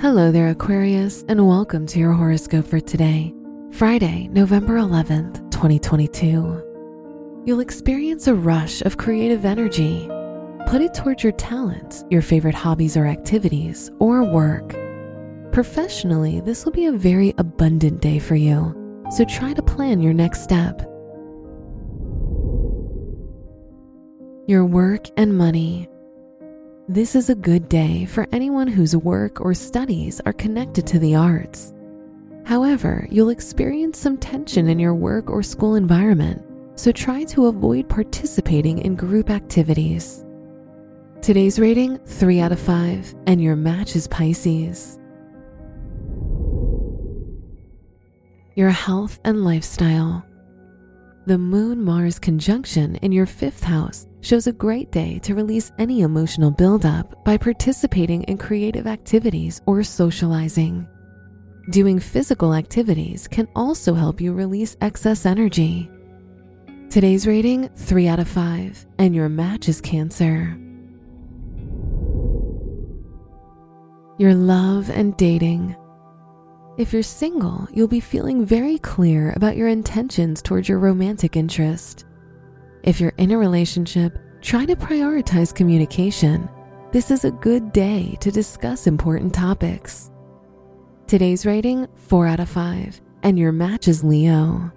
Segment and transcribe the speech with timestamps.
[0.00, 3.32] Hello there, Aquarius, and welcome to your horoscope for today,
[3.70, 7.42] Friday, November 11th, 2022.
[7.46, 10.06] You'll experience a rush of creative energy.
[10.66, 14.74] Put it towards your talents, your favorite hobbies or activities, or work.
[15.52, 18.74] Professionally, this will be a very abundant day for you,
[19.10, 20.82] so try to plan your next step.
[24.46, 25.88] Your work and money.
[26.86, 31.14] This is a good day for anyone whose work or studies are connected to the
[31.14, 31.72] arts.
[32.44, 36.42] However, you'll experience some tension in your work or school environment,
[36.74, 40.26] so try to avoid participating in group activities.
[41.22, 44.98] Today's rating 3 out of 5, and your match is Pisces.
[48.56, 50.22] Your health and lifestyle.
[51.24, 56.00] The Moon Mars conjunction in your fifth house shows a great day to release any
[56.00, 60.88] emotional buildup by participating in creative activities or socializing.
[61.70, 65.90] Doing physical activities can also help you release excess energy.
[66.88, 70.58] Today's rating 3 out of 5, and your match is Cancer.
[74.16, 75.76] Your love and dating.
[76.78, 82.04] If you're single, you'll be feeling very clear about your intentions towards your romantic interest.
[82.84, 86.50] If you're in a relationship, try to prioritize communication.
[86.92, 90.10] This is a good day to discuss important topics.
[91.06, 94.70] Today's rating 4 out of 5, and your match is Leo.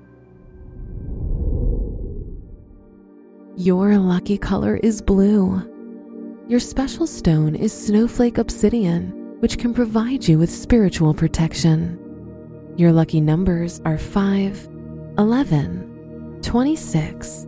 [3.58, 5.62] Your lucky color is blue.
[6.48, 12.00] Your special stone is snowflake obsidian which can provide you with spiritual protection.
[12.78, 14.70] Your lucky numbers are 5,
[15.18, 17.48] 11, 26,